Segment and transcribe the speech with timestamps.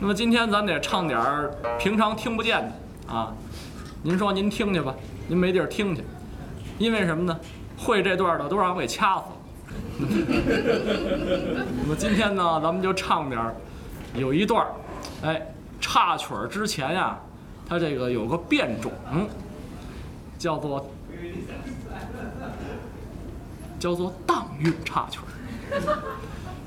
[0.00, 3.34] 那么今天咱得唱点儿平常听不见的啊。
[4.02, 4.94] 您说您听去吧，
[5.28, 6.02] 您没地儿听去，
[6.78, 7.38] 因为什么呢？
[7.76, 9.32] 会这段的都让我给掐死了。
[11.82, 13.54] 那么今天呢，咱们就唱点儿
[14.14, 14.72] 有一段儿，
[15.22, 15.46] 哎，
[15.80, 17.18] 插曲儿之前呀、
[17.68, 18.90] 它这个有个变种，
[20.38, 20.90] 叫做
[23.78, 25.28] 叫做荡韵插曲儿。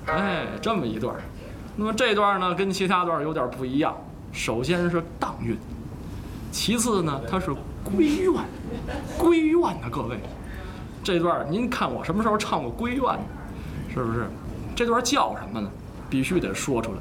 [0.05, 1.21] 哎，这么一段儿。
[1.75, 3.95] 那么这段呢，跟其他段有点不一样。
[4.31, 5.57] 首先是荡韵，
[6.51, 7.51] 其次呢，它是
[7.83, 8.43] 闺怨，
[9.17, 10.19] 闺怨呢，各位，
[11.03, 13.23] 这段您看我什么时候唱过闺怨呢？
[13.93, 14.27] 是不是？
[14.75, 15.69] 这段叫什么呢？
[16.09, 16.97] 必须得说出来，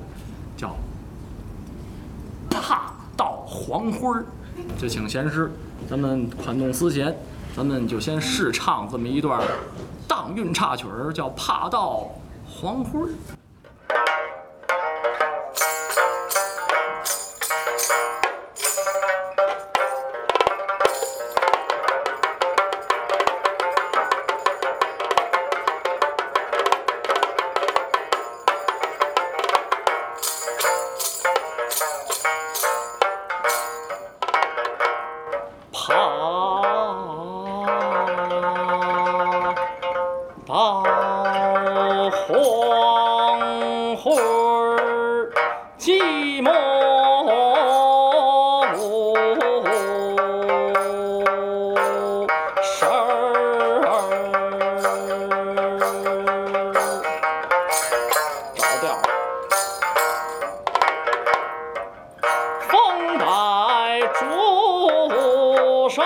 [0.56, 0.74] 叫
[2.50, 4.24] “怕到黄昏儿”。
[4.78, 5.52] 就请贤师，
[5.88, 7.14] 咱们款动思弦，
[7.54, 9.40] 咱们就先试唱这么一段
[10.08, 12.10] 荡韵插曲儿，叫“怕到
[12.46, 13.08] 黄昏儿”。
[44.04, 45.30] 黄昏儿，
[45.78, 46.50] 寂寞
[48.76, 49.14] 无
[52.64, 53.80] 事儿。
[58.56, 58.98] 找调儿。
[62.68, 62.72] 风
[63.18, 63.22] 摆
[64.18, 64.20] 竹
[65.88, 66.02] 梢，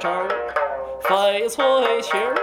[0.00, 0.26] 鸯纸儿，
[1.02, 2.34] 翡翠旗儿。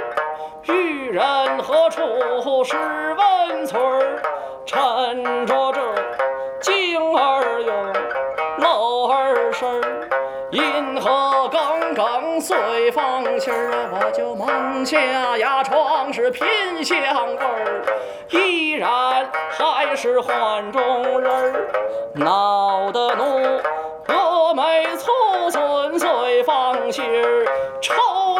[0.66, 1.24] 渔人
[1.58, 2.78] 何处是
[3.16, 4.22] 温存儿？
[4.64, 5.82] 趁着这
[6.62, 7.94] 静儿涌，
[8.60, 10.08] 漏儿声儿，
[10.52, 13.90] 银河耿耿随风信儿啊！
[13.92, 14.98] 我就蒙下
[15.40, 16.46] 牙床是品
[16.84, 17.82] 香味儿，
[18.30, 21.68] 依然还是换中人儿，
[22.14, 23.60] 闹得怒。
[24.08, 25.12] 峨眉粗
[25.52, 26.08] 尊随
[26.88, 27.46] 芳心儿，
[27.82, 27.94] 愁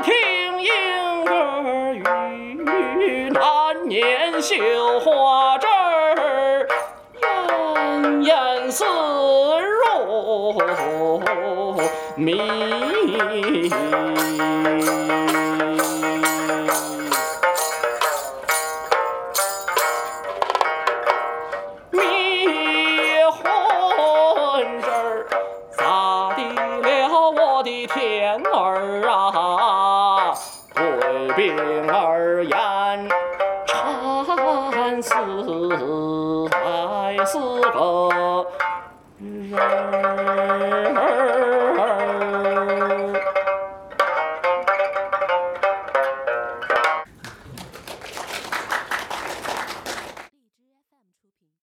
[0.04, 0.14] 听
[0.62, 4.56] 莺歌儿语，难念绣
[5.02, 6.66] 花针儿，
[8.24, 10.56] 燕燕似入。
[12.16, 12.40] 迷
[28.46, 30.34] 儿啊？
[30.76, 31.56] 对病
[31.90, 33.10] 儿言，
[33.66, 35.12] 禅似
[36.52, 37.38] 还是
[37.72, 38.30] 个人
[39.20, 40.47] 儿。